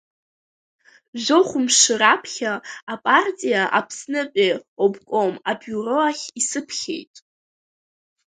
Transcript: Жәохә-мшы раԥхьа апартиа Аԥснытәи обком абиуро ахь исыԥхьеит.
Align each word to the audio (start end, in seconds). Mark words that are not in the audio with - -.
Жәохә-мшы 1.23 1.93
раԥхьа 2.01 2.53
апартиа 2.93 3.61
Аԥснытәи 3.79 4.51
обком 4.83 5.33
абиуро 5.49 5.97
ахь 6.09 6.25
исыԥхьеит. 6.39 7.15